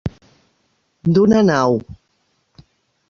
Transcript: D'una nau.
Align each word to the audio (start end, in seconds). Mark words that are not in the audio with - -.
D'una 1.17 1.43
nau. 1.49 1.77